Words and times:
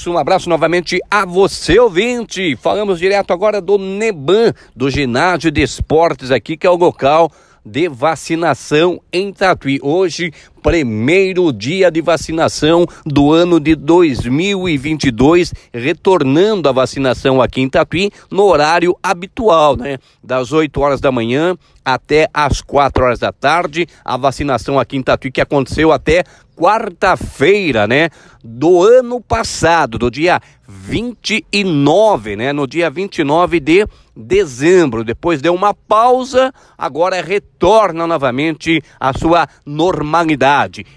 abraço, 0.00 0.10
um 0.10 0.18
abraço 0.18 0.48
novamente 0.48 0.98
a 1.10 1.26
você, 1.26 1.78
ouvinte. 1.78 2.56
Falamos 2.56 2.98
direto 2.98 3.32
agora 3.32 3.60
do 3.60 3.76
Neban, 3.76 4.54
do 4.74 4.88
Ginásio 4.88 5.50
de 5.50 5.60
Esportes 5.60 6.30
aqui, 6.30 6.56
que 6.56 6.66
é 6.66 6.70
o 6.70 6.76
local 6.76 7.30
de 7.64 7.88
vacinação 7.88 9.00
em 9.12 9.30
Tatuí. 9.32 9.78
Hoje, 9.82 10.32
primeiro 10.62 11.52
dia 11.52 11.90
de 11.90 12.00
vacinação 12.00 12.86
do 13.04 13.32
ano 13.32 13.58
de 13.58 13.74
2022, 13.74 15.52
retornando 15.72 16.68
a 16.68 16.72
vacinação 16.72 17.40
aqui 17.40 17.60
em 17.60 17.68
Tatuí 17.68 18.10
no 18.30 18.44
horário 18.44 18.96
habitual, 19.02 19.76
né? 19.76 19.98
Das 20.22 20.52
8 20.52 20.80
horas 20.80 21.00
da 21.00 21.10
manhã 21.10 21.56
até 21.84 22.28
as 22.32 22.60
4 22.60 23.04
horas 23.04 23.18
da 23.18 23.32
tarde. 23.32 23.86
A 24.04 24.16
vacinação 24.16 24.78
aqui 24.78 24.96
em 24.96 25.02
Tatuí 25.02 25.30
que 25.30 25.40
aconteceu 25.40 25.92
até 25.92 26.24
quarta-feira, 26.60 27.86
né? 27.86 28.10
Do 28.44 28.82
ano 28.82 29.18
passado, 29.20 29.98
do 29.98 30.10
dia 30.10 30.40
29, 30.68 32.36
né? 32.36 32.52
No 32.52 32.66
dia 32.66 32.90
29 32.90 33.58
de 33.60 33.86
dezembro. 34.14 35.02
Depois 35.02 35.40
deu 35.40 35.54
uma 35.54 35.72
pausa, 35.72 36.52
agora 36.76 37.22
retorna 37.22 38.06
novamente 38.06 38.82
à 38.98 39.12
sua 39.16 39.48
normalidade. 39.64 40.49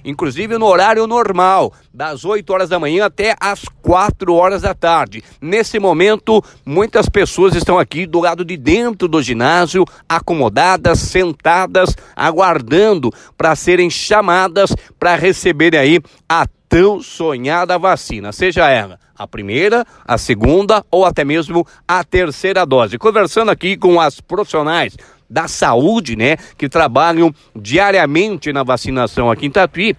Inclusive 0.04 0.58
no 0.58 0.66
horário 0.66 1.06
normal, 1.06 1.74
das 1.94 2.26
8 2.26 2.52
horas 2.52 2.70
da 2.70 2.80
manhã 2.80 3.06
até 3.06 3.36
as 3.40 3.66
4 3.82 4.34
horas 4.34 4.64
da 4.64 4.74
tarde. 4.74 5.24
Nesse 5.42 5.80
momento, 5.80 6.44
muitas 6.66 7.08
pessoas 7.08 7.56
estão 7.56 7.78
aqui 7.78 8.06
do 8.06 8.20
lado 8.20 8.44
de 8.44 8.58
dentro 8.58 9.08
do 9.08 9.22
ginásio, 9.22 9.86
acomodadas, 10.10 11.00
sentadas, 11.00 11.96
aguardando 12.16 13.12
para 13.38 13.56
serem 13.56 13.90
chamadas 13.90 14.76
para 15.00 15.16
receberem 15.16 15.80
aí 15.80 16.00
a 16.28 16.48
tão 16.68 17.02
sonhada 17.02 17.78
vacina, 17.78 18.32
seja 18.32 18.68
ela 18.70 18.98
a 19.16 19.28
primeira, 19.28 19.86
a 20.06 20.18
segunda 20.18 20.84
ou 20.90 21.06
até 21.06 21.24
mesmo 21.24 21.66
a 21.88 22.04
terceira 22.04 22.66
dose. 22.66 22.98
Conversando 22.98 23.52
aqui 23.52 23.78
com 23.78 24.00
as 24.00 24.20
profissionais 24.20 24.98
da 25.34 25.48
saúde, 25.48 26.16
né, 26.16 26.38
que 26.56 26.70
trabalham 26.70 27.34
diariamente 27.56 28.54
na 28.54 28.62
vacinação 28.62 29.32
aqui 29.32 29.48
em 29.48 29.50
Tatuí, 29.50 29.96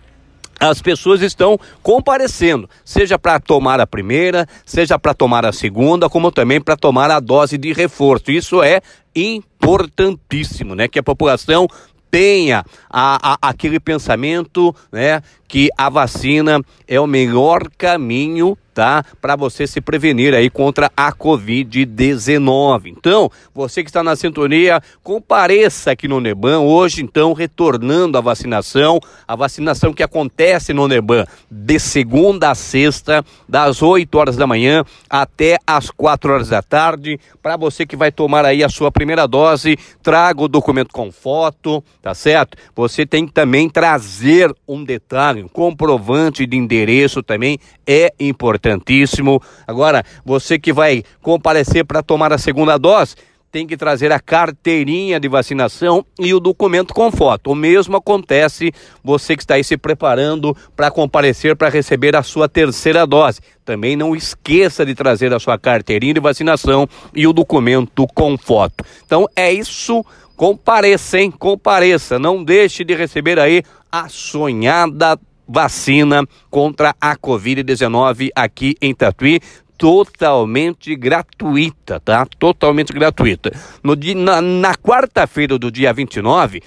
as 0.60 0.80
pessoas 0.80 1.20
estão 1.22 1.58
comparecendo, 1.82 2.70
seja 2.84 3.18
para 3.18 3.40
tomar 3.40 3.80
a 3.80 3.86
primeira, 3.86 4.46
seja 4.64 4.96
para 4.96 5.12
tomar 5.12 5.44
a 5.44 5.52
segunda, 5.52 6.08
como 6.08 6.30
também 6.30 6.60
para 6.60 6.76
tomar 6.76 7.10
a 7.10 7.18
dose 7.18 7.58
de 7.58 7.72
reforço. 7.72 8.30
Isso 8.30 8.62
é 8.62 8.80
importantíssimo, 9.16 10.76
né? 10.76 10.86
Que 10.86 11.00
a 11.00 11.02
população 11.02 11.66
tenha 12.08 12.64
a, 12.88 13.32
a, 13.32 13.48
aquele 13.50 13.80
pensamento, 13.80 14.72
né? 14.92 15.20
Que 15.54 15.70
a 15.78 15.88
vacina 15.88 16.60
é 16.88 16.98
o 16.98 17.06
melhor 17.06 17.70
caminho 17.78 18.58
tá? 18.74 19.04
Para 19.22 19.36
você 19.36 19.66
se 19.66 19.80
prevenir 19.80 20.34
aí 20.34 20.50
contra 20.50 20.90
a 20.96 21.12
Covid-19. 21.12 22.86
Então, 22.86 23.30
você 23.54 23.82
que 23.82 23.88
está 23.88 24.02
na 24.02 24.16
sintonia, 24.16 24.82
compareça 25.02 25.92
aqui 25.92 26.08
no 26.08 26.20
Neban 26.20 26.58
hoje, 26.58 27.02
então, 27.02 27.32
retornando 27.32 28.18
a 28.18 28.20
vacinação, 28.20 28.98
a 29.26 29.36
vacinação 29.36 29.92
que 29.92 30.02
acontece 30.02 30.72
no 30.72 30.88
Neban 30.88 31.24
de 31.48 31.78
segunda 31.78 32.50
a 32.50 32.54
sexta, 32.54 33.24
das 33.48 33.80
8 33.80 34.12
horas 34.18 34.36
da 34.36 34.46
manhã 34.46 34.84
até 35.08 35.56
as 35.64 35.90
4 35.90 36.32
horas 36.32 36.48
da 36.48 36.60
tarde. 36.60 37.20
Para 37.40 37.56
você 37.56 37.86
que 37.86 37.96
vai 37.96 38.10
tomar 38.10 38.44
aí 38.44 38.64
a 38.64 38.68
sua 38.68 38.90
primeira 38.90 39.28
dose, 39.28 39.78
traga 40.02 40.42
o 40.42 40.48
documento 40.48 40.92
com 40.92 41.12
foto, 41.12 41.84
tá 42.02 42.14
certo? 42.14 42.58
Você 42.74 43.06
tem 43.06 43.26
que 43.26 43.32
também 43.32 43.68
trazer 43.68 44.52
um 44.66 44.82
detalhe, 44.82 45.43
comprovante 45.52 46.46
de 46.46 46.56
endereço 46.56 47.22
também 47.22 47.58
é 47.86 48.12
importantíssimo. 48.18 49.40
Agora, 49.66 50.04
você 50.24 50.58
que 50.58 50.72
vai 50.72 51.02
comparecer 51.22 51.84
para 51.84 52.02
tomar 52.02 52.32
a 52.32 52.38
segunda 52.38 52.78
dose, 52.78 53.16
tem 53.54 53.68
que 53.68 53.76
trazer 53.76 54.10
a 54.10 54.18
carteirinha 54.18 55.20
de 55.20 55.28
vacinação 55.28 56.04
e 56.18 56.34
o 56.34 56.40
documento 56.40 56.92
com 56.92 57.12
foto. 57.12 57.52
O 57.52 57.54
mesmo 57.54 57.96
acontece 57.96 58.72
você 59.00 59.36
que 59.36 59.44
está 59.44 59.54
aí 59.54 59.62
se 59.62 59.76
preparando 59.76 60.56
para 60.74 60.90
comparecer 60.90 61.54
para 61.54 61.68
receber 61.68 62.16
a 62.16 62.22
sua 62.24 62.48
terceira 62.48 63.06
dose. 63.06 63.40
Também 63.64 63.94
não 63.94 64.16
esqueça 64.16 64.84
de 64.84 64.92
trazer 64.92 65.32
a 65.32 65.38
sua 65.38 65.56
carteirinha 65.56 66.14
de 66.14 66.18
vacinação 66.18 66.88
e 67.14 67.28
o 67.28 67.32
documento 67.32 68.08
com 68.12 68.36
foto. 68.36 68.84
Então 69.06 69.28
é 69.36 69.52
isso. 69.52 70.04
Compareça, 70.34 71.20
hein? 71.20 71.30
Compareça. 71.30 72.18
Não 72.18 72.42
deixe 72.42 72.82
de 72.82 72.92
receber 72.92 73.38
aí 73.38 73.62
a 73.92 74.08
sonhada 74.08 75.16
vacina 75.46 76.26
contra 76.50 76.94
a 77.00 77.16
Covid-19 77.16 78.30
aqui 78.34 78.76
em 78.80 78.94
Tatuí 78.94 79.40
totalmente 79.76 80.94
gratuita, 80.94 82.00
tá? 82.00 82.26
Totalmente 82.38 82.92
gratuita. 82.92 83.52
No 83.82 83.96
dia, 83.96 84.14
na, 84.14 84.40
na 84.40 84.74
quarta-feira 84.74 85.58
do 85.58 85.70
dia 85.70 85.92
29, 85.92 86.62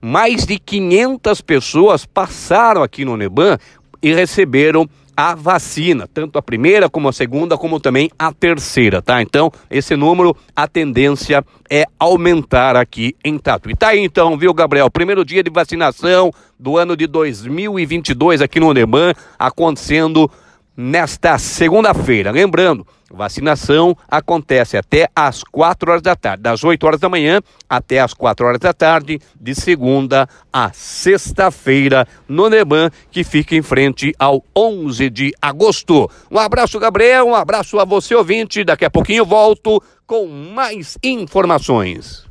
mais 0.00 0.46
de 0.46 0.58
500 0.58 1.40
pessoas 1.40 2.06
passaram 2.06 2.82
aqui 2.82 3.04
no 3.04 3.16
Neban 3.16 3.58
e 4.02 4.14
receberam 4.14 4.88
a 5.20 5.34
vacina, 5.34 6.08
tanto 6.08 6.38
a 6.38 6.42
primeira 6.42 6.88
como 6.88 7.06
a 7.06 7.12
segunda, 7.12 7.58
como 7.58 7.78
também 7.78 8.10
a 8.18 8.32
terceira, 8.32 9.02
tá? 9.02 9.20
Então, 9.20 9.52
esse 9.70 9.94
número, 9.94 10.34
a 10.56 10.66
tendência 10.66 11.44
é 11.68 11.84
aumentar 11.98 12.74
aqui 12.74 13.14
em 13.22 13.36
Tatuí. 13.38 13.76
Tá 13.76 13.88
aí 13.88 14.00
então, 14.00 14.38
viu, 14.38 14.54
Gabriel? 14.54 14.90
Primeiro 14.90 15.22
dia 15.22 15.42
de 15.42 15.50
vacinação 15.50 16.32
do 16.58 16.78
ano 16.78 16.96
de 16.96 17.06
2022 17.06 18.40
aqui 18.40 18.58
no 18.58 18.72
Neman, 18.72 19.12
acontecendo 19.38 20.30
nesta 20.76 21.36
segunda-feira. 21.38 22.30
Lembrando, 22.30 22.86
vacinação 23.10 23.96
acontece 24.08 24.76
até 24.76 25.08
às 25.14 25.42
4 25.42 25.90
horas 25.90 26.02
da 26.02 26.14
tarde, 26.14 26.42
das 26.42 26.62
8 26.62 26.86
horas 26.86 27.00
da 27.00 27.08
manhã 27.08 27.40
até 27.68 28.00
às 28.00 28.14
4 28.14 28.46
horas 28.46 28.60
da 28.60 28.72
tarde, 28.72 29.20
de 29.38 29.54
segunda 29.54 30.28
a 30.52 30.70
sexta-feira, 30.72 32.06
no 32.28 32.48
Neban, 32.48 32.90
que 33.10 33.24
fica 33.24 33.54
em 33.54 33.62
frente 33.62 34.14
ao 34.18 34.44
11 34.56 35.10
de 35.10 35.34
agosto. 35.42 36.10
Um 36.30 36.38
abraço, 36.38 36.78
Gabriel, 36.78 37.26
um 37.26 37.34
abraço 37.34 37.78
a 37.78 37.84
você, 37.84 38.14
ouvinte. 38.14 38.64
Daqui 38.64 38.84
a 38.84 38.90
pouquinho 38.90 39.24
volto 39.24 39.82
com 40.06 40.26
mais 40.26 40.96
informações. 41.02 42.29